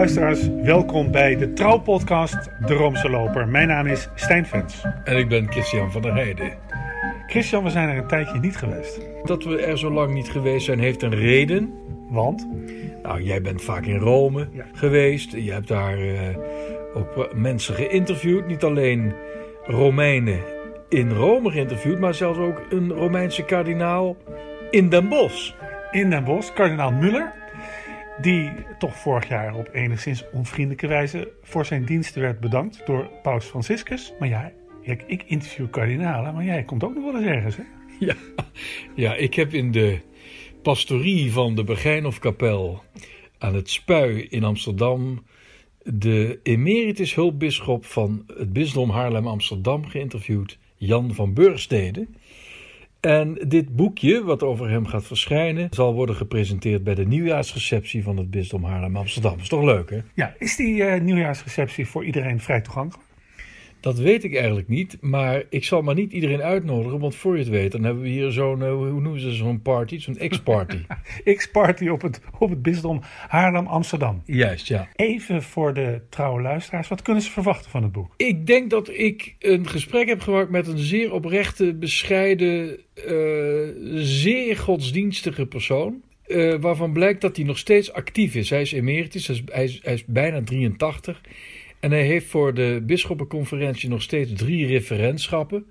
[0.00, 3.48] luisteraars, welkom bij de trouwpodcast De Roomse Loper.
[3.48, 4.84] Mijn naam is Stijn Vens.
[5.04, 6.52] En ik ben Christian van der Heijden.
[7.26, 9.00] Christian, we zijn er een tijdje niet geweest.
[9.22, 11.72] Dat we er zo lang niet geweest zijn heeft een reden.
[12.08, 12.48] Want?
[13.02, 14.64] Nou, jij bent vaak in Rome Ja.
[14.72, 15.32] geweest.
[15.32, 16.36] Je hebt daar eh,
[16.94, 18.46] ook mensen geïnterviewd.
[18.46, 19.12] Niet alleen
[19.64, 20.40] Romeinen
[20.88, 24.16] in Rome geïnterviewd, maar zelfs ook een Romeinse kardinaal
[24.70, 25.52] in Den Bosch.
[25.90, 27.32] In Den Bosch, kardinaal Muller,
[28.20, 33.44] die toch vorig jaar op enigszins onvriendelijke wijze voor zijn diensten werd bedankt door Paus
[33.44, 34.12] Franciscus.
[34.18, 34.52] Maar ja,
[34.82, 37.62] ik, interview kardinalen, maar jij komt ook nog wel eens ergens, hè?
[37.98, 38.14] Ja,
[38.94, 40.00] ja ik heb in de
[40.62, 42.82] pastorie van de Begijnhofkapel
[43.38, 45.22] aan het Spui in Amsterdam
[45.82, 52.06] de emeritus hulpbisschop van het bisdom Haarlem-Amsterdam geïnterviewd, Jan van Burgstede.
[53.00, 58.16] En dit boekje, wat over hem gaat verschijnen, zal worden gepresenteerd bij de nieuwjaarsreceptie van
[58.16, 59.38] het bisdom Haarlem-Amsterdam.
[59.38, 59.98] Is toch leuk, hè?
[60.14, 63.08] Ja, is die eh, nieuwjaarsreceptie voor iedereen vrij toegankelijk?
[63.80, 67.38] Dat weet ik eigenlijk niet, maar ik zal maar niet iedereen uitnodigen, want voor je
[67.38, 70.78] het weet, dan hebben we hier zo'n, eh, hoe noemen ze zo'n party, zo'n X-party.
[71.36, 74.22] X-party op het, op het bisdom Haarlem-Amsterdam.
[74.24, 74.88] Juist, ja.
[74.96, 78.12] Even voor de trouwe luisteraars, wat kunnen ze verwachten van het boek?
[78.16, 83.14] Ik denk dat ik een gesprek heb gemaakt met een zeer oprechte, bescheiden, eh,
[83.94, 86.02] zeer godsdienstige persoon.
[86.26, 88.50] eh, waarvan blijkt dat hij nog steeds actief is.
[88.50, 91.20] Hij is emeritus, hij is, hij is, hij is bijna 83.
[91.80, 95.66] En hij heeft voor de bisschoppenconferentie nog steeds drie referentschappen.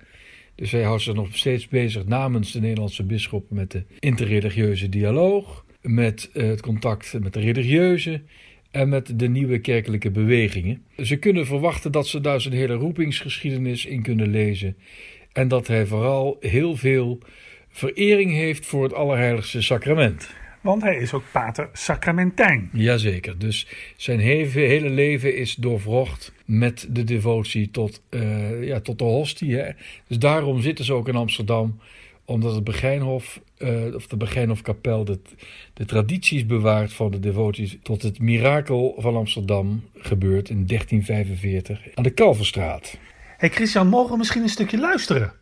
[0.55, 5.65] Dus hij houdt zich nog steeds bezig namens de Nederlandse bisschoppen met de interreligieuze dialoog,
[5.81, 8.27] met eh, het contact met de religieuzen
[8.71, 10.83] en met de nieuwe kerkelijke bewegingen.
[10.97, 14.75] Ze kunnen verwachten dat ze daar zijn hele roepingsgeschiedenis in kunnen lezen
[15.33, 17.19] en dat hij vooral heel veel
[17.69, 20.29] verering heeft voor het Allerheiligste Sacrament.
[20.61, 22.69] Want hij is ook pater sacramentijn.
[22.73, 28.97] Jazeker, dus zijn hele, hele leven is doorwrocht met de devotie tot, eh, ja, tot
[28.97, 29.55] de hostie.
[29.55, 29.71] Hè?
[30.07, 31.79] Dus daarom zitten ze ook in Amsterdam,
[32.25, 35.19] omdat het Begijnhof, eh, of de Begijnhofkapel, de,
[35.73, 42.03] de tradities bewaart van de devoties tot het mirakel van Amsterdam gebeurt in 1345 aan
[42.03, 42.97] de Kalverstraat.
[43.37, 45.33] hey Christian, mogen we misschien een stukje luisteren?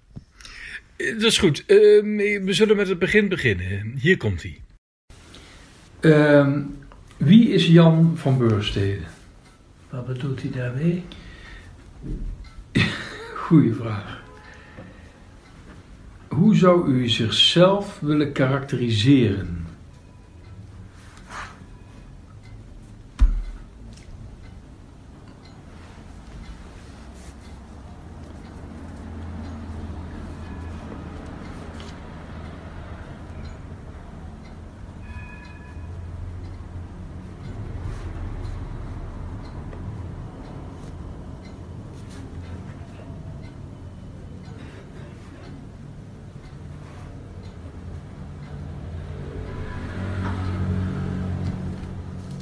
[0.97, 1.59] Eh, Dat is goed.
[1.59, 1.75] Eh,
[2.43, 3.93] we zullen met het begin beginnen.
[4.01, 4.57] Hier komt hij.
[5.99, 6.61] Ehm,
[7.17, 9.03] wie is Jan van Beurstede?
[9.89, 11.03] Wat bedoelt hij daarmee?
[13.45, 14.21] Goeie vraag.
[16.27, 19.66] Hoe zou u zichzelf willen karakteriseren?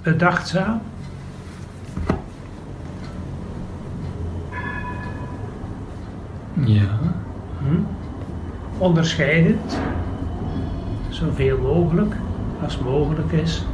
[0.05, 0.81] Bedachtzaam,
[6.65, 6.99] Ja.
[7.59, 7.81] hm?
[8.77, 9.77] onderscheidend,
[11.09, 12.15] zoveel mogelijk
[12.63, 13.65] als mogelijk is.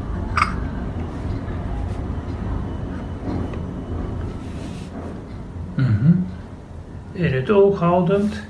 [5.75, 6.13] Mhm.
[7.11, 8.41] In het oog houdend,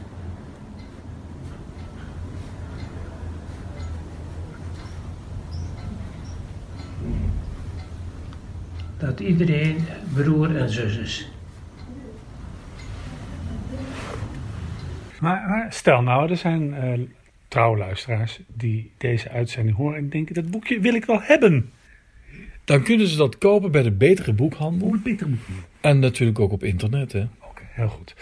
[9.01, 9.77] dat iedereen
[10.13, 11.31] broer en zus is.
[15.19, 16.99] Maar, maar stel nou, er zijn eh
[17.51, 21.71] trouwe luisteraars die deze uitzending horen en denken, dat boekje wil ik wel hebben.
[22.65, 24.95] Dan kunnen ze dat kopen bij de betere boekhandel.
[25.81, 27.11] En natuurlijk ook op internet.
[27.11, 27.27] Hè?
[27.39, 28.15] Oké, heel goed.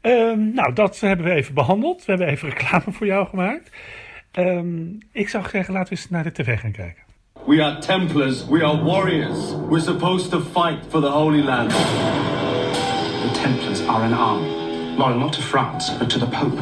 [0.00, 2.04] Ehm, nou, dat hebben we even behandeld.
[2.04, 3.70] We hebben even reclame voor jou gemaakt.
[4.30, 7.02] Ehm, ik zou zeggen, laten we eens naar de tv gaan kijken.
[7.44, 8.44] We are Templars.
[8.44, 9.52] We are warriors.
[9.54, 11.72] We're supposed to fight for the Holy Land.
[11.72, 16.56] The Templars are an army, loyal not to France, but to the Pope.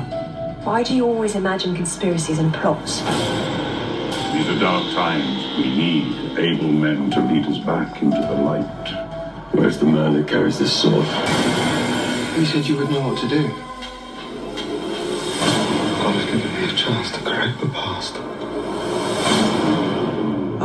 [0.64, 3.00] Why do you always imagine conspiracies and plots?
[3.00, 5.58] These are dark times.
[5.58, 8.64] We need able men to lead us back into the light.
[9.52, 11.06] Where's the man that carries this sword?
[12.38, 13.48] You said you would know what to do.
[16.00, 18.16] God has given me a chance to correct the past.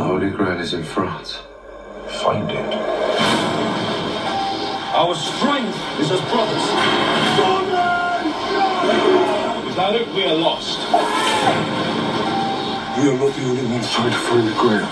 [0.06, 1.42] The Holy Grail is in France.
[2.22, 2.74] Find it.
[4.94, 6.66] Our strength is as brothers.
[9.66, 10.78] Without it, we are lost.
[12.96, 14.86] We are not the only ones trying to find the Grail.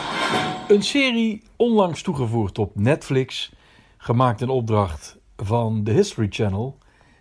[0.69, 3.53] Een serie onlangs toegevoegd op Netflix,
[3.97, 6.79] gemaakt in opdracht van de History Channel,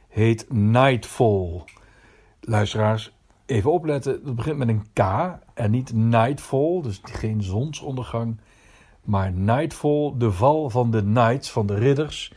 [0.10, 1.64] heet Nightfall.
[2.42, 3.12] Luisteraars,
[3.46, 5.00] even opletten, het begint met een K
[5.54, 8.40] en niet Nightfall, dus geen zonsondergang,
[9.04, 12.34] maar Nightfall, de val van de Knights, van de ridders.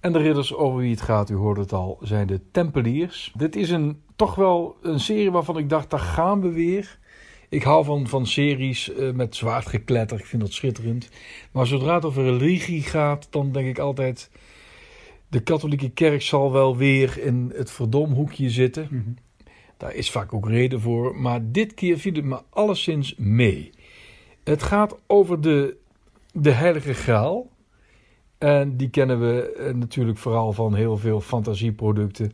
[0.00, 3.32] En de ridders over wie het gaat, u hoort het al, zijn de Tempeliers.
[3.36, 6.98] Dit is een, toch wel een serie waarvan ik dacht, daar gaan we weer.
[7.48, 11.08] Ik hou van, van series uh, met zwaardgekletter, ik vind dat schitterend.
[11.52, 14.30] Maar zodra het over religie gaat, dan denk ik altijd...
[15.28, 18.86] de katholieke kerk zal wel weer in het verdomhoekje zitten.
[18.90, 19.16] -hmm.
[19.82, 23.70] Daar is vaak ook reden voor, maar dit keer viel het me alleszins mee.
[24.44, 25.76] Het gaat over de,
[26.32, 27.48] de Heilige Graal.
[28.38, 32.32] En die kennen we natuurlijk vooral van heel veel fantasieproducten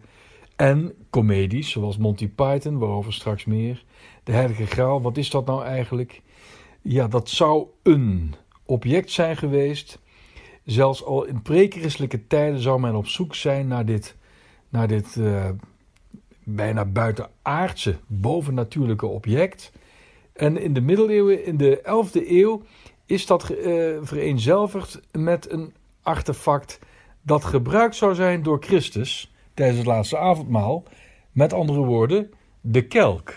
[0.56, 3.85] en comedies, zoals Monty Python, waarover straks meer.
[4.25, 6.23] De Heilige Graal, wat is dat nou eigenlijk?
[6.83, 8.35] Ja, dat zou een
[8.65, 9.99] object zijn geweest.
[10.65, 14.17] Zelfs al in prechristelijke tijden zou men op zoek zijn naar dit,
[14.69, 15.49] naar dit uh,
[16.55, 19.73] bijna buitenaardse, bovennatuurlijke object.
[20.33, 22.62] En in de middeleeuwen, in de 11e eeuw,
[23.06, 25.73] is dat uh, vereenzelvigd met een
[26.03, 26.79] artefact
[27.23, 30.85] dat gebruikt zou zijn door Christus tijdens het laatste avondmaal.
[31.33, 32.31] Met andere woorden,
[32.61, 33.35] de kelk.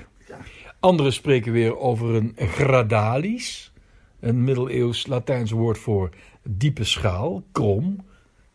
[0.79, 3.73] Anderen spreken weer over een gradalis,
[4.19, 6.09] een middeleeuws Latijns woord voor
[6.43, 8.05] diepe schaal, krom.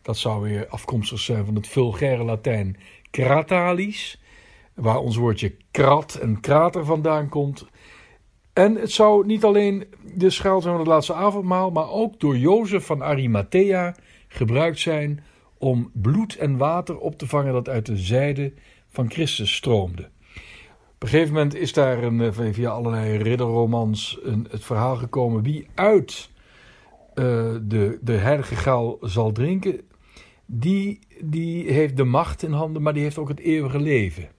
[0.01, 2.77] Dat zou weer afkomstig zijn van het vulgaire Latijn
[3.11, 4.21] cratalis,
[4.77, 7.65] waar ons woordje krat en krater vandaan komt.
[8.53, 12.37] En het zou niet alleen de schaal zijn van het laatste avondmaal, maar ook door
[12.37, 13.95] Jozef van Arimathea
[14.27, 15.23] gebruikt zijn
[15.57, 18.53] om bloed en water op te vangen dat uit de zijde
[18.87, 20.09] van Christus stroomde.
[20.93, 25.43] Op een gegeven moment is daar een, eh, via allerlei ridderromans een, het verhaal gekomen
[25.43, 26.29] wie uit
[27.15, 27.23] uh,
[27.61, 29.81] de, de heilige graal zal drinken,
[30.45, 34.29] die, die heeft de macht in handen, maar die heeft ook het eeuwige leven.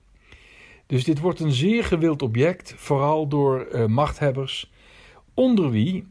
[0.88, 4.72] Dus dit wordt een zeer gewild object, vooral door uh, machthebbers,
[5.34, 6.06] onder wie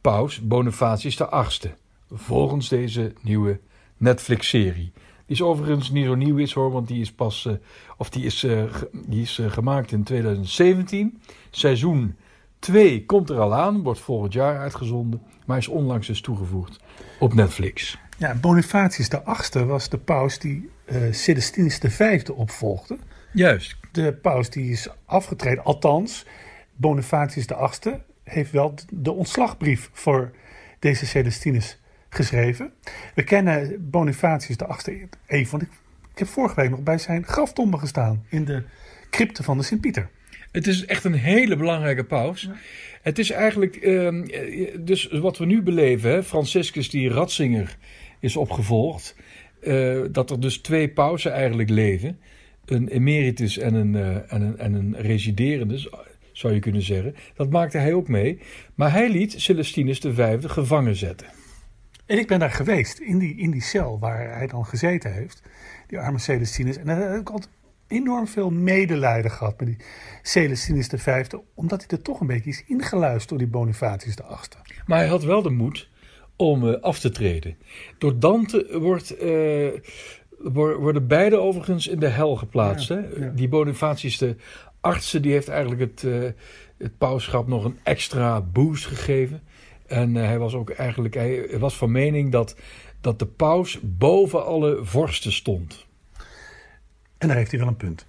[0.00, 1.74] paus Bonifatius VIII,
[2.12, 3.60] volgens deze nieuwe
[3.96, 4.92] Netflix-serie.
[5.26, 7.52] Die is overigens niet zo nieuw is hoor, want die is pas, uh,
[7.96, 8.62] of die is, uh,
[8.92, 11.20] die is uh, gemaakt in 2017.
[11.50, 12.16] Seizoen
[12.58, 16.80] 2 komt er al aan, wordt volgend jaar uitgezonden, maar is onlangs dus toegevoegd
[17.18, 17.98] op Netflix.
[18.18, 20.70] Ja, Bonifatius VIII was de paus die
[21.10, 22.98] Celestinus V opvolgde.
[23.32, 23.76] Juist.
[23.92, 26.26] De paus die is afgetreden, althans,
[26.76, 30.32] Bonifatius VIII heeft wel de ontslagbrief voor
[30.78, 31.78] deze Celestinus
[32.08, 32.72] geschreven.
[33.14, 35.68] We kennen Bonifatius de achtste even, want ik,
[36.12, 38.62] ik heb vorige week nog bij zijn graftombe gestaan in de
[39.10, 40.08] crypte van de Sint-Pieter.
[40.52, 42.42] Het is echt een hele belangrijke paus.
[42.42, 42.54] Ja.
[43.02, 44.22] Het is eigenlijk, uh,
[44.80, 47.76] dus wat we nu beleven, hè, Franciscus die Ratzinger
[48.20, 49.16] is opgevolgd,
[49.62, 52.18] uh, dat er dus twee pausen eigenlijk leven.
[52.66, 55.90] Een emeritus en een, uh, en een, en een residerende,
[56.32, 57.14] zou je kunnen zeggen.
[57.34, 58.38] Dat maakte hij ook mee.
[58.74, 61.26] Maar hij liet Celestinus V gevangen zetten.
[62.06, 65.42] En ik ben daar geweest, in die, in die cel waar hij dan gezeten heeft.
[65.86, 66.76] Die arme Celestinus.
[66.76, 67.52] En daar heb ik altijd
[67.88, 69.76] enorm veel medelijden gehad met die
[70.22, 71.24] Celestinus V.
[71.54, 74.78] Omdat hij er toch een beetje is ingeluisterd door die Bonifatius VIII.
[74.86, 75.88] Maar hij had wel de moed
[76.36, 77.56] om uh, af te treden.
[77.98, 79.72] Door Dante wordt, uh,
[80.38, 82.88] worden beide overigens in de hel geplaatst.
[82.88, 83.24] Ja, hè?
[83.24, 83.32] Ja.
[83.34, 84.36] Die Bonifatius de
[84.80, 86.28] artsen die heeft eigenlijk het, uh,
[86.78, 89.42] het pauschap nog een extra boost gegeven.
[89.86, 92.56] En uh, hij was ook eigenlijk, hij was van mening dat,
[93.00, 95.86] dat de paus boven alle vorsten stond.
[97.18, 98.06] En daar heeft hij wel een punt.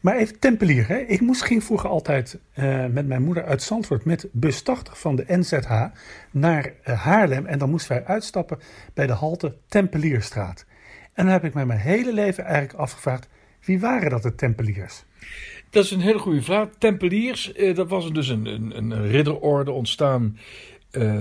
[0.00, 0.88] Maar even Tempelier.
[0.88, 0.96] Hè?
[0.98, 5.16] Ik moest, ging vroeger altijd uh, met mijn moeder uit Zandvoort met bus 80 van
[5.16, 5.84] de NZH
[6.30, 7.46] naar Haarlem.
[7.46, 8.58] En dan moesten wij uitstappen
[8.94, 10.64] bij de halte Tempelierstraat.
[11.12, 13.28] En dan heb ik mij mijn hele leven eigenlijk afgevraagd,
[13.64, 15.04] wie waren dat de Tempeliers?
[15.70, 16.68] Dat is een hele goede vraag.
[16.78, 20.38] Tempeliers, uh, dat was dus een, een, een ridderorde ontstaan
[20.92, 21.20] uh,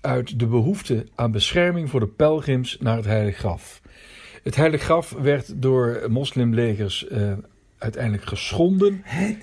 [0.00, 3.80] uit de behoefte aan bescherming voor de pelgrims naar het Heilige Graf.
[4.42, 7.32] Het Heilige Graf werd door moslimlegers uh,
[7.78, 9.00] uiteindelijk geschonden.
[9.04, 9.36] Hé,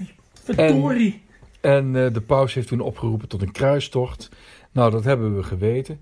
[0.43, 1.21] verdorie!
[1.61, 4.29] En, en uh, de paus heeft toen opgeroepen tot een kruistocht.
[4.71, 5.99] Nou, dat hebben we geweten.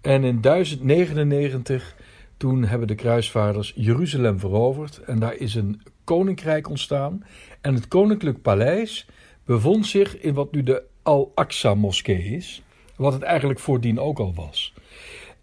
[0.00, 1.96] En in 1099,
[2.38, 4.98] toen hebben de kruisvaarders Jeruzalem veroverd.
[4.98, 7.24] En daar is een koninkrijk ontstaan.
[7.60, 9.08] En het koninklijk paleis
[9.44, 12.62] bevond zich in wat nu de Al-Aqsa-moskee is.
[12.96, 14.74] Wat het eigenlijk voordien ook al was.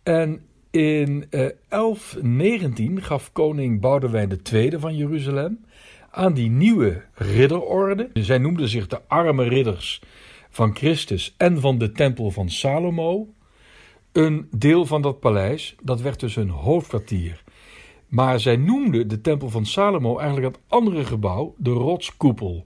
[0.04, 5.66] En in uh, 1119 gaf koning Boudewijn II van Jeruzalem
[6.12, 8.10] aan die nieuwe ridderorde.
[8.14, 10.02] Zij noemden zich de arme ridders
[10.50, 13.28] van Christus en van de tempel van Salomo.
[14.16, 15.76] Een deel van dat paleis.
[15.82, 17.44] Dat werd dus hun hoofdkwartier.
[18.08, 22.66] Maar zij noemden de tempel van Salomo eigenlijk het andere gebouw de rotskoepel.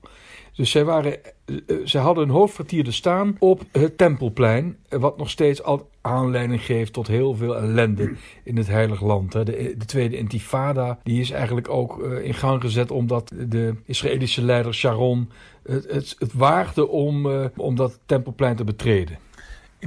[0.56, 4.77] Dus zij, waren, eh, eh, zij hadden een hoofdkwartier te staan op het tempelplein.
[4.89, 9.32] eh, Wat nog steeds al aanleiding geeft tot heel veel ellende in het heilig land.
[9.32, 9.44] De,
[9.77, 15.29] de tweede intifada die is eigenlijk ook in gang gezet omdat de Israëlische leider Sharon
[15.63, 17.27] het, het, het waagde om,
[17.58, 19.18] om dat tempelplein te betreden.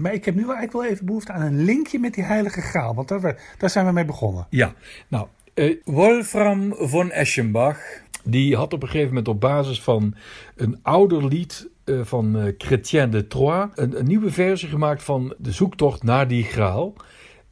[0.00, 2.94] Maar ik heb nu eigenlijk wel even behoefte aan een linkje met die heilige graal.
[2.94, 4.46] Want daar, zijn we mee begonnen.
[4.50, 4.74] Ja,
[5.08, 7.78] nou, eh, Wolfram von Eschenbach,
[8.24, 10.14] die had op een gegeven moment op basis van
[10.56, 15.34] een ouder lied eh, van eh Chrétien de Troyes een, een nieuwe versie gemaakt van
[15.38, 16.94] de zoektocht naar die graal.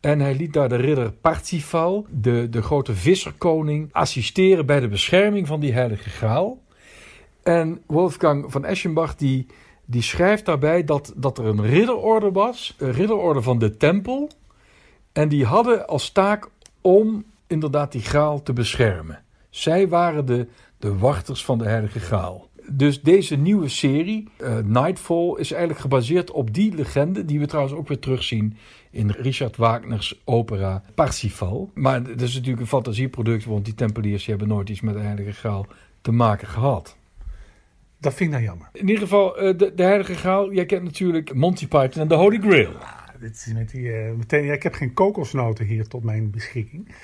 [0.01, 5.47] En hij liet daar de ridder Parsifal, de, de grote visserkoning, assisteren bij de bescherming
[5.47, 6.63] van die heilige graal.
[7.43, 9.47] En Wolfgang van Eschenbach die,
[9.91, 14.31] die schrijft daarbij dat, dat er een ridderorde was, een ridderorde van de tempel.
[15.13, 16.49] En die hadden als taak
[16.81, 19.23] om inderdaad die graal te beschermen.
[19.49, 20.47] Zij waren de,
[20.79, 22.49] de wachters van de heilige graal.
[22.73, 27.25] Dus deze nieuwe serie, eh, Nightfall, is eigenlijk gebaseerd op die legende...
[27.25, 28.57] die we trouwens ook weer terugzien
[28.91, 31.71] in Richard Wagner's opera Parsifal.
[31.75, 33.45] Maar dat is natuurlijk een fantasieproduct...
[33.45, 35.67] want die tempeliers hebben nooit iets met de heilige graal
[36.01, 36.97] te maken gehad.
[38.01, 38.69] Dat vind ik nou jammer.
[38.73, 40.53] In ieder geval, eh, de, de heilige graal...
[40.53, 42.73] jij kent natuurlijk Monty Python en de Holy Grail.
[43.21, 46.95] Dit is met die, eh, meteen, ja, ik heb geen kokosnoten hier tot mijn beschikking.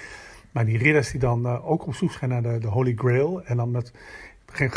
[0.50, 3.44] Maar die ridders die dan eh, ook op zoek zijn naar de, de Holy Grail.
[3.44, 3.92] En dan met.
[4.46, 4.70] Geen,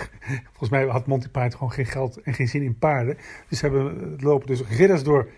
[0.50, 3.16] volgens mij had Monty Python gewoon geen geld en geen zin in paarden.
[3.48, 5.28] Dus hebben, lopen dus ridders door,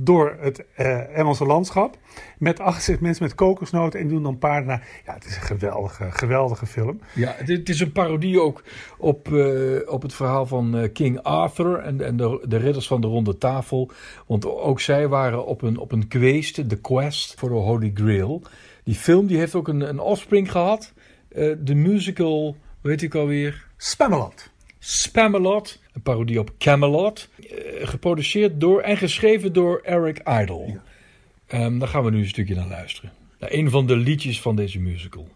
[0.00, 1.98] door het eh, Engelse landschap.
[2.38, 4.88] Met 68 mensen met kokosnoten en doen dan paarden naar.
[5.06, 7.00] Ja, het is een geweldige, geweldige film.
[7.14, 8.62] Ja, het, is een parodie ook
[8.98, 13.00] op, eh, op het verhaal van eh, King Arthur en, en de, de ridders van
[13.00, 13.90] de ronde tafel.
[14.26, 18.42] Want ook zij waren op een, op een quest, de quest voor de Holy Grail.
[18.84, 20.92] Die film die heeft ook een, een offspring gehad.
[21.28, 23.66] Eh, de musical, weet ik alweer?
[23.76, 24.50] Spamalot.
[24.78, 27.28] Spamalot, een parodie op Camelot.
[27.36, 30.80] eh, geproduceerd door en geschreven door Eric Idle.
[31.46, 33.12] Ehm, daar gaan we nu een stukje naar luisteren.
[33.38, 35.28] Naar een van de liedjes van deze musical.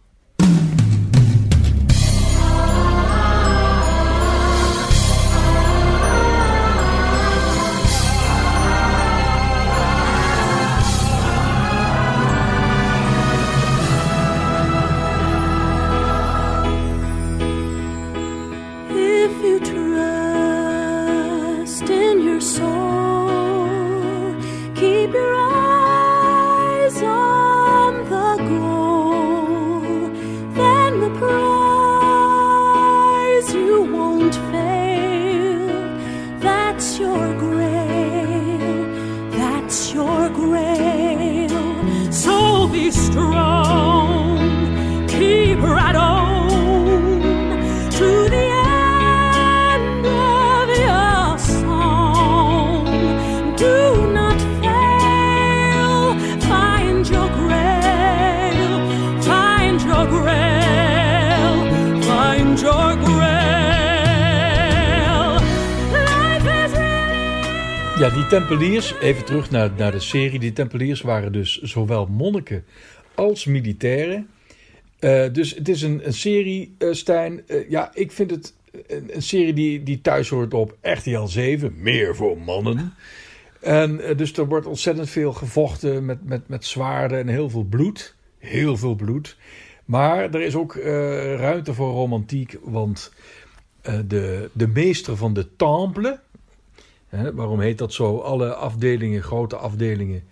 [68.02, 70.38] Ja, die tempeliers, even terug naar, naar de serie.
[70.38, 72.64] Die tempeliers waren dus zowel monniken
[73.14, 74.28] als militairen.
[74.98, 77.48] Eh, dus het is een, een serie, eh, Stijn.
[77.48, 78.54] eh, ja, ik vind het
[78.86, 81.74] een, een serie die, die thuis hoort op RTL 7.
[81.76, 82.94] Meer voor mannen.
[83.60, 88.14] En dus er wordt ontzettend veel gevochten met, met, met zwaarden en heel veel bloed.
[88.38, 89.36] Heel veel bloed.
[89.84, 90.74] Maar er is ook
[91.36, 93.12] ruimte voor romantiek, want
[94.06, 96.20] de, de meester van de Temple,
[97.34, 98.18] waarom heet dat zo?
[98.18, 100.22] Alle afdelingen, grote afdelingen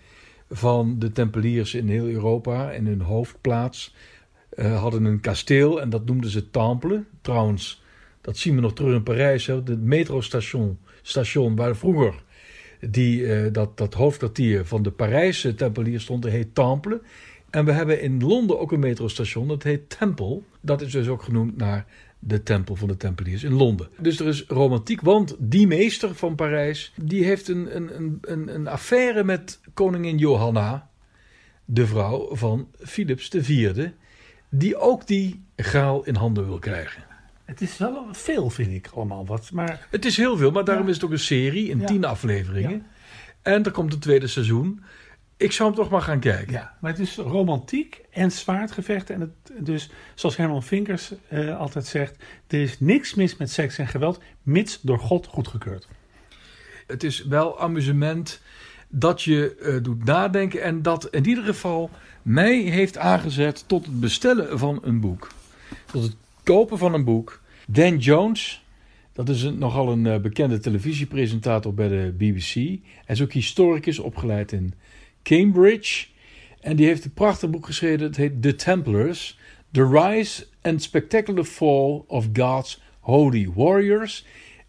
[0.49, 3.95] van de Tempeliers in heel Europa, in hun hoofdplaats,
[4.49, 7.03] eh, hadden een kasteel en dat noemden ze Temple.
[7.21, 7.83] Trouwens,
[8.21, 12.23] dat zien we nog terug in Parijs, hè, het metrostation station waar vroeger
[12.89, 17.01] die, eh, dat, dat hoofdkwartier van de Parijse Tempeliers stond, dat heet Temple.
[17.49, 20.41] En we hebben in Londen ook een metrostation, dat heet Temple.
[20.61, 21.85] Dat is dus ook genoemd naar
[22.23, 23.89] de tempel van de Tempeliers in Londen.
[23.99, 26.93] Dus er is romantiek, want die meester van Parijs...
[27.01, 30.89] die heeft een, een, een- een, affaire met koningin Johanna...
[31.65, 33.87] de vrouw van Philips IV...
[34.49, 37.03] die ook die graal in handen wil krijgen.
[37.45, 39.25] Het is wel veel, vind ik allemaal.
[39.25, 40.89] Wat, maar Het is heel veel, maar daarom Ja.
[40.89, 41.85] is het ook een serie in Ja.
[41.85, 42.85] tien afleveringen.
[43.41, 44.83] En er komt een tweede seizoen.
[45.41, 46.53] Ik zou hem toch maar gaan kijken.
[46.53, 49.15] Ja, maar het is romantiek en zwaardgevechten.
[49.15, 53.77] En het, dus, zoals Herman Vinkers eh, altijd zegt, er is niks mis met seks
[53.77, 55.87] en geweld, mits door God goedgekeurd.
[56.87, 58.41] Het is wel amusement.
[58.89, 61.89] dat je eh, doet nadenken en dat in ieder geval
[62.21, 65.27] mij heeft aangezet tot het bestellen van een boek.
[65.85, 67.41] Tot het kopen van een boek.
[67.67, 68.65] Dan Jones,
[69.13, 72.53] dat is een, nogal een eh, bekende televisiepresentator bij de BBC.
[73.05, 74.73] Hij is ook historicus, opgeleid in
[75.23, 76.07] Cambridge.
[76.59, 79.39] En die heeft een prachtig boek geschreven, het heet The Templars.
[79.71, 84.25] The Rise and Spectacular Fall of God's Holy Warriors.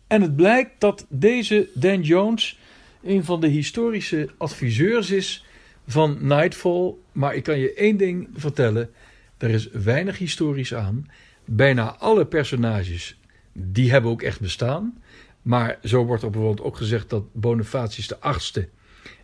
[0.07, 2.59] En het blijkt dat deze Dan Jones
[3.03, 5.45] een van de historische adviseurs is
[5.87, 6.95] van Nightfall.
[7.13, 8.91] Maar ik kan je één ding vertellen:
[9.39, 11.11] er is weinig historisch aan.
[11.45, 13.19] Bijna alle personages
[13.53, 15.03] die hebben ook echt bestaan.
[15.43, 18.69] Maar zo wordt er bijvoorbeeld ook gezegd dat Bonifatius de VIII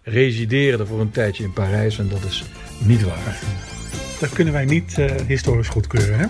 [0.09, 1.99] resideerde voor een tijdje in Parijs.
[1.99, 2.45] En dat is
[2.79, 3.38] niet waar.
[4.21, 6.27] Dat kunnen wij niet uh, historisch goedkeuren, hè?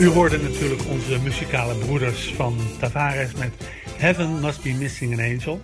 [0.00, 5.60] U hoorde natuurlijk onze muzikale broeders van Tavares met Heaven Must Be Missing an Angel.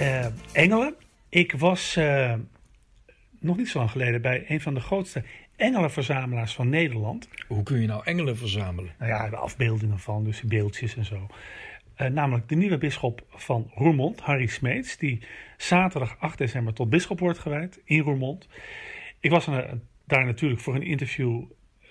[0.00, 0.94] Uh, engelen.
[1.28, 2.34] Ik was uh,
[3.40, 5.22] nog niet zo lang geleden bij een van de grootste
[5.56, 7.28] engelenverzamelaars van Nederland.
[7.48, 8.94] Hoe kun je nou engelen verzamelen?
[8.98, 11.26] Nou ja, de afbeeldingen van, dus beeldjes en zo.
[11.96, 15.22] Uh, namelijk de nieuwe bisschop van Roermond, Harry Smeets, die
[15.56, 18.48] zaterdag 8 december tot bisschop wordt gewijd in Roermond.
[19.20, 19.46] Ik was
[20.04, 21.42] daar natuurlijk voor een interview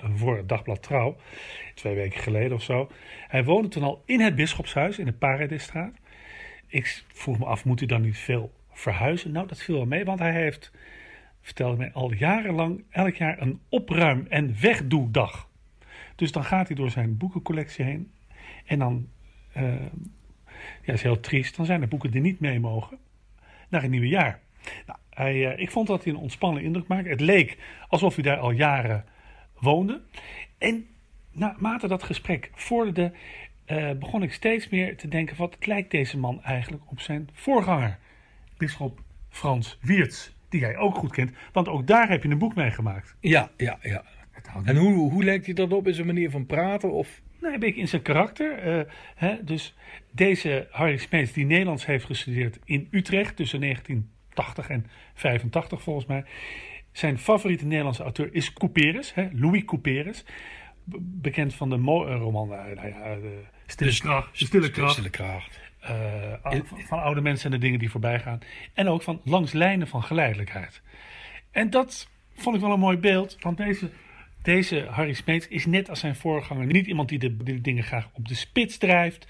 [0.04, 1.18] voor het dagblad Trouw,
[1.74, 2.90] twee weken geleden of zo.
[3.28, 5.94] Hij woonde toen al in het bisschopshuis in de Paradisstraat.
[6.68, 9.32] Ik vroeg me af, moet hij dan niet veel verhuizen?
[9.32, 10.72] Nou, dat viel wel mee, want hij heeft,
[11.42, 15.50] vertelde mij, al jarenlang elk jaar een opruim- en wegdoedag.
[16.16, 18.12] Dus dan gaat hij door zijn boekencollectie heen
[18.66, 19.08] en dan,
[19.58, 19.74] uh,
[20.82, 22.98] ja, is heel triest, dan zijn er boeken die niet mee mogen
[23.70, 24.40] naar het nieuwe jaar.
[24.86, 27.10] Nou, hij, uh, ik vond dat hij een ontspannen indruk maakte.
[27.10, 27.58] Het leek
[27.88, 29.06] alsof hij daar al jaren
[29.60, 30.02] woonde.
[30.58, 30.88] En
[31.32, 33.12] naarmate dat gesprek vorderde,
[33.68, 37.98] uh, begon ik steeds meer te denken: wat lijkt deze man eigenlijk op zijn voorganger,
[38.58, 42.56] bisschop Frans Wiertz, die jij ook goed kent, want ook daar heb je een boek
[42.56, 43.16] mee gemaakt.
[43.20, 44.04] Ja, ja, ja.
[44.64, 45.88] En hoe, hoe lijkt hij dat op?
[45.88, 46.92] in zijn manier van praten?
[46.92, 47.22] Of?
[47.42, 48.78] Nee, een beetje in zijn karakter.
[48.78, 48.84] Uh,
[49.16, 49.76] hè, dus
[50.12, 56.24] deze Harry Smeets, die Nederlands heeft gestudeerd in Utrecht tussen 1980 en 85 volgens mij.
[57.00, 60.24] Zijn favoriete Nederlandse auteur is Couperus, hè, Louis Couperus.
[61.02, 64.92] Bekend van de roman uh, nou ja, de Stille, de, kracht, de Stille Kracht.
[64.92, 65.60] Stille kracht.
[65.84, 68.40] Uh, van oude mensen en de dingen die voorbij gaan.
[68.74, 70.82] En ook van langs lijnen van geleidelijkheid.
[71.52, 73.38] En dat vond ik wel een mooi beeld.
[73.40, 73.90] Want deze,
[74.42, 78.10] deze Harry Smeets is net als zijn voorganger niet iemand die de, de dingen graag
[78.14, 79.28] op de spits drijft.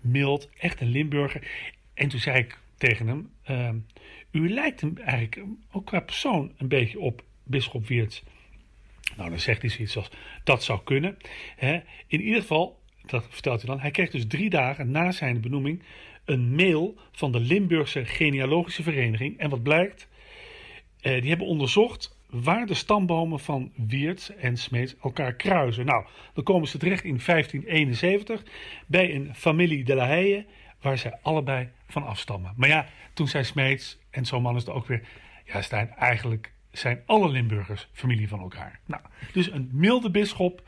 [0.00, 1.48] Mild, echt een Limburger.
[1.94, 3.30] En toen zei ik tegen hem...
[3.50, 3.68] Uh,
[4.36, 8.22] u lijkt hem eigenlijk ook qua persoon een beetje op Bisschop Wiertz.
[9.16, 10.10] Nou, dan zegt hij zoiets als,
[10.44, 11.16] dat zou kunnen.
[12.06, 15.82] in ieder geval, dat vertelt hij dan, hij kreeg dus drie dagen na zijn benoeming
[16.24, 19.38] een mail van de Limburgse Genealogische Vereniging.
[19.38, 20.08] En wat blijkt,
[21.00, 25.86] eh, die hebben onderzocht waar de stambomen van Wiertz en Smeets elkaar kruisen.
[25.86, 28.42] Nou, dan komen ze terecht in 1571
[28.86, 30.42] bij een familie de la
[30.80, 32.52] waar zij allebei van afstammen.
[32.56, 35.02] Maar ja, toen zei Smeets, en zo'n man is er ook weer,
[35.44, 38.80] ja, Stijn, eigenlijk zijn alle Limburgers familie van elkaar.
[38.86, 39.02] Nou,
[39.32, 40.62] dus een milde bisschop.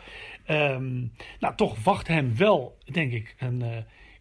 [0.51, 3.77] Um, nou, toch wacht hem wel, denk ik, een uh,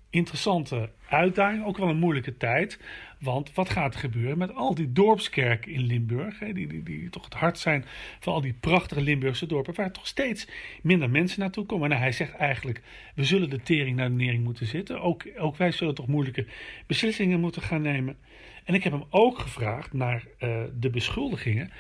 [0.10, 1.66] interessante uitdaging.
[1.66, 2.80] Ook wel een moeilijke tijd.
[3.20, 6.40] Want wat gaat er gebeuren met al die dorpskerken in Limburg?
[6.40, 7.86] Hè, die, die, die toch het hart zijn
[8.20, 9.76] van al die prachtige Limburgse dorpen.
[9.76, 10.48] Waar toch steeds
[10.82, 11.90] minder mensen naartoe komen.
[11.90, 12.82] Nou, hij zegt eigenlijk,
[13.16, 15.02] we zullen de tering naar de nering moeten zitten.
[15.02, 16.46] Ook, ook wij zullen toch moeilijke
[16.88, 18.18] beslissingen moeten gaan nemen.
[18.68, 21.72] En ik heb hem ook gevraagd naar uh, de beschuldigingen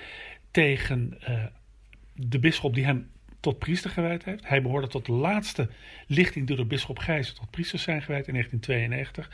[0.51, 1.43] tegen uh,
[2.13, 4.47] de bisschop die hem tot priester gewijd heeft.
[4.47, 5.69] Hij behoorde tot de laatste
[6.07, 9.31] lichting door de bisschop Gijzen tot priester zijn gewijd in 1992.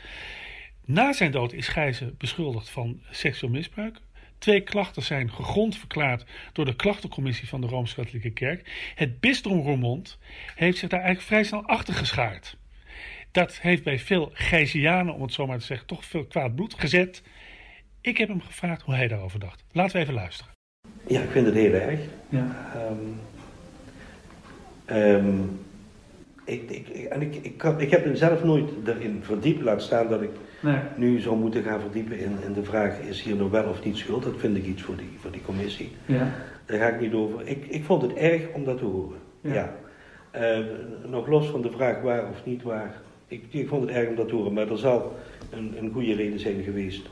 [0.84, 3.98] Na zijn dood is Gijzen beschuldigd van seksueel misbruik.
[4.38, 8.92] Twee klachten zijn gegrond verklaard door de klachtencommissie van de Rooms-Katholieke Kerk.
[8.94, 10.18] Het bisdom Roermond
[10.54, 12.56] heeft zich daar eigenlijk vrij snel achter geschaard.
[13.30, 16.74] Dat heeft bij veel Gijzianen, om het zo maar te zeggen, toch veel kwaad bloed
[16.74, 17.22] gezet.
[18.04, 19.64] Ik heb hem gevraagd hoe hij daarover dacht.
[19.72, 20.52] Laten we even luisteren.
[21.06, 22.00] Ja, ik vind het heel erg.
[22.28, 22.72] Ja.
[22.90, 23.20] Um,
[24.96, 25.60] um,
[26.44, 30.22] ik, ik, en ik, ik, ik, heb hem zelf nooit erin verdiept, laat staan dat
[30.22, 30.76] ik nee.
[30.96, 33.96] nu zou moeten gaan verdiepen in, in de vraag: is hier nog wel of niet
[33.96, 34.22] schuld?
[34.22, 35.92] Dat vind ik iets voor die, voor die commissie.
[36.06, 36.32] Ja.
[36.66, 37.46] Daar ga ik niet over.
[37.46, 39.18] Ik, ik vond het erg om dat te horen.
[39.40, 39.52] Ja.
[39.52, 39.74] ja.
[40.30, 40.64] Eh,
[41.06, 42.94] nog los van de vraag waar of niet waar.
[43.26, 45.16] Ik, ik vond het erg om dat te horen, maar er zal
[45.50, 47.08] een, een goede reden zijn geweest.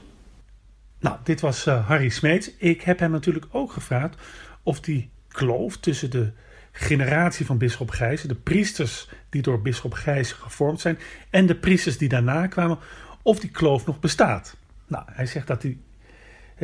[1.02, 2.50] Nou, dit was eh, Harry Smeets.
[2.56, 4.16] Ik heb hem natuurlijk ook gevraagd
[4.62, 6.32] of die kloof tussen de
[6.72, 10.98] generatie van Bisschop Gijzen, de priesters die door Bisschop Gijzen gevormd zijn,
[11.30, 12.78] en de priesters die daarna kwamen,
[13.22, 14.56] of die kloof nog bestaat.
[14.86, 15.78] Nou, hij zegt dat hij,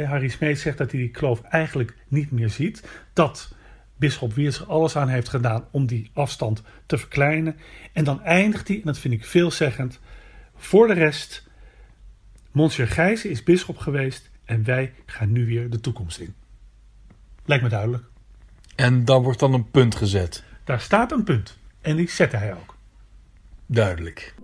[0.05, 2.89] Harry Smeets zegt dat hij die kloof eigenlijk niet meer ziet.
[3.13, 3.55] Dat
[3.97, 7.57] Bisschop Wiers er alles aan heeft gedaan om die afstand te verkleinen.
[7.93, 10.01] En dan eindigt hij, en dat vind ik veelzeggend,
[10.57, 11.47] voor de rest.
[12.53, 16.35] Monsieur Gijzen is bisschop geweest en wij gaan nu weer de toekomst in.
[17.45, 18.05] Lijkt me duidelijk.
[18.77, 20.45] En dan wordt dan een punt gezet.
[20.65, 21.59] Daar staat een punt.
[21.81, 22.77] En die zette hij ook.
[23.67, 24.35] Duidelijk.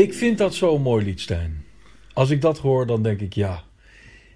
[0.00, 1.64] Ik vind dat zo'n mooi lied, Stijn.
[2.12, 3.62] Als ik dat hoor, dan denk ik ja.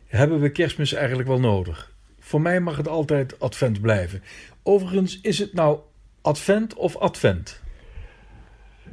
[0.07, 1.95] Hebben we kerstmis eigenlijk wel nodig?
[2.19, 4.23] Voor mij mag het altijd advent blijven.
[4.63, 5.79] Overigens, is het nou
[6.21, 7.63] advent of advent?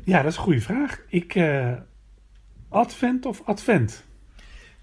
[0.04, 1.02] Ja, dat is een goede vraag.
[1.08, 1.74] Ik, eh,
[2.70, 4.06] advent of advent?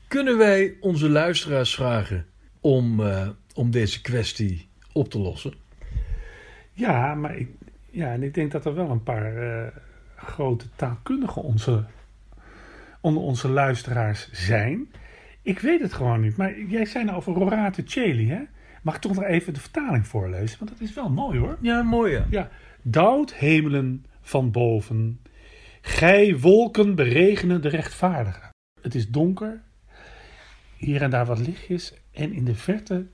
[0.09, 2.27] Kunnen wij onze luisteraars vragen
[2.61, 5.55] om, eh, om deze kwestie op te lossen?
[6.73, 7.49] Ja, maar ik,
[7.91, 9.77] ja, en ik denk dat er wel een paar eh,
[10.19, 11.85] grote taalkundigen onze,
[13.01, 14.93] onder onze luisteraars zijn.
[15.43, 16.37] Ik weet het gewoon niet.
[16.37, 18.41] Maar jij zei nou over Rorate Celi, hè?
[18.83, 20.59] Mag ik toch nog even de vertaling voorlezen?
[20.59, 21.59] Want dat is wel mooi hoor.
[21.61, 22.27] Ja, mooi ja.
[22.31, 22.51] Ja.
[22.83, 25.21] Dauwt hemelen van boven.
[25.81, 28.51] Gij wolken beregenen de rechtvaardigen.
[28.81, 29.63] Het is donker.
[30.77, 31.95] Hier en daar wat lichtjes.
[32.13, 33.07] En in de verte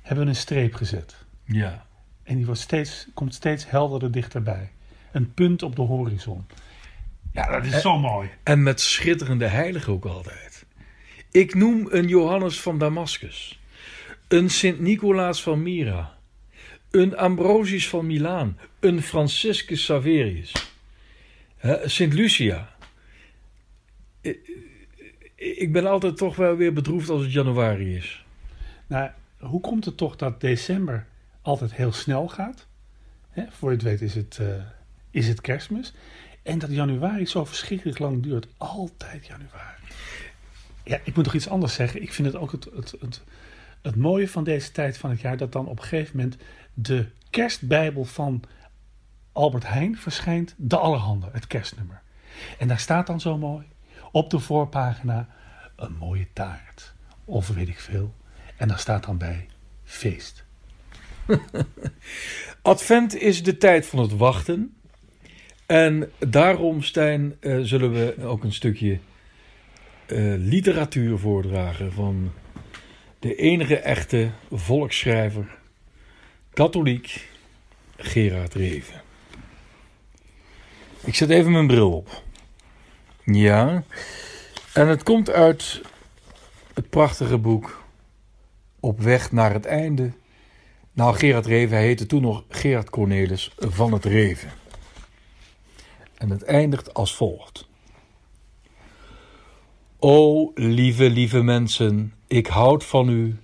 [0.00, 1.16] hebben we een streep gezet.
[1.44, 1.86] Ja.
[2.22, 4.70] En die wordt steeds, komt steeds helderder dichterbij.
[5.12, 6.46] Een punt op de horizon.
[7.32, 8.30] Ja, dat is zo mooi.
[8.42, 10.64] En met schitterende heiligen ook altijd.
[11.30, 13.60] Ik noem een Johannes van Damascus.
[14.28, 16.14] Een Sint Nicolaas van Myra.
[16.90, 18.58] Een Ambrosius van Milaan.
[18.80, 20.52] Een Franciscus Saverius.
[21.84, 22.74] Sint Lucia.
[25.34, 28.24] Ik- ben altijd toch wel weer bedroefd als het januari is.
[28.86, 31.06] Nou, hoe komt het toch dat december
[31.42, 32.66] altijd heel snel gaat?
[33.50, 34.46] Voor je het weet is het, eh,
[35.12, 35.92] is het kerstmis.
[36.42, 38.46] En dat januari zo verschrikkelijk lang duurt.
[38.56, 39.82] Altijd januari.
[40.84, 42.02] Ja, ik moet nog iets anders zeggen.
[42.02, 43.22] Ik vind het ook het, het, het,
[43.82, 45.36] het mooie van deze tijd van het jaar...
[45.36, 46.36] dat dan op een gegeven moment
[46.74, 48.42] de kerstbijbel van
[49.32, 50.54] Albert Heijn verschijnt.
[50.56, 52.02] De Allerhande, het kerstnummer.
[52.58, 53.66] En daar staat dan zo mooi
[54.12, 55.28] op de voorpagina
[55.76, 56.94] een mooie taart.
[57.24, 58.14] Of weet ik veel.
[58.56, 59.48] En daar staat dan bij
[59.84, 60.44] feest.
[62.62, 64.76] Advent is de tijd van het wachten.
[65.66, 68.98] En daarom, Stijn, eh, zullen we ook een stukje
[70.06, 72.32] eh, literatuur voordragen van
[73.18, 75.58] de enige echte volksschrijver,
[76.52, 77.28] katholiek,
[77.96, 79.00] Gerard Reven.
[81.04, 82.22] Ik zet even mijn bril op.
[83.24, 83.82] Ja,
[84.72, 85.80] en het komt uit
[86.74, 87.84] het prachtige boek
[88.80, 90.12] Op weg naar het einde
[90.94, 94.50] nou, Gerard Reven, heette toen nog Gerard Cornelis van het Reven.
[96.22, 97.68] En het eindigt als volgt.
[99.98, 103.38] O lieve, lieve mensen, ik houd van u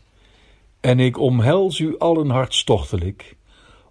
[0.80, 3.36] en ik omhels u allen hartstochtelijk,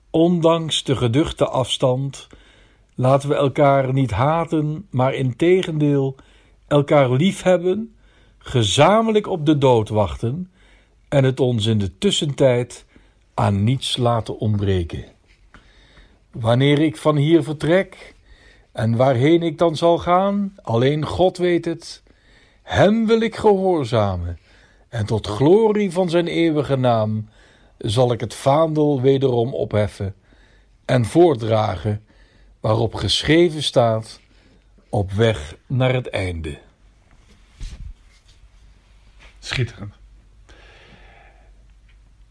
[0.10, 2.28] Ondanks de geduchte afstand
[2.96, 6.16] laten we elkaar niet haten, maar integendeel
[6.68, 7.96] elkaar liefhebben,
[8.38, 10.52] gezamenlijk op de dood wachten
[11.10, 12.86] en het ons in de tussentijd
[13.34, 15.06] aan niets laten ontbreken.
[16.32, 18.16] Wanneer ik van hier vertrek
[18.78, 22.04] en waarheen ik dan zal gaan, alleen God weet het,
[22.64, 24.40] Hem wil ik gehoorzamen
[24.90, 27.30] en tot glorie van Zijn eeuwige naam
[27.78, 30.16] zal ik het vaandel wederom opheffen
[30.86, 32.06] en voordragen
[32.60, 34.20] waarop geschreven staat
[34.90, 36.60] op weg naar het einde.
[39.40, 39.94] Schitterend.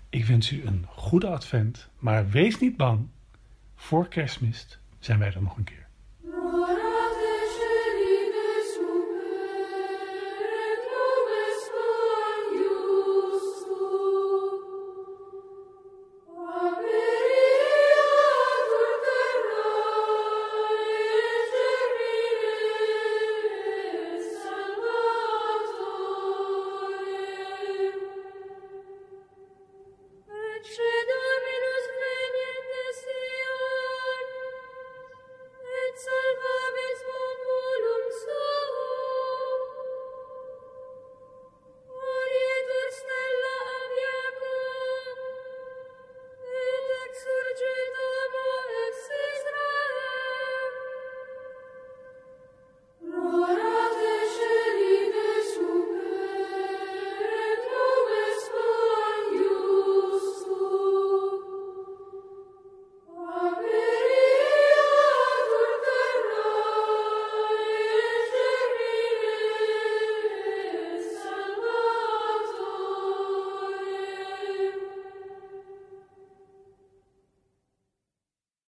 [0.08, 3.08] Ik wens u een goede advent, maar wees niet bang.
[3.76, 5.85] Voor kerstmis zijn wij er nog een keer.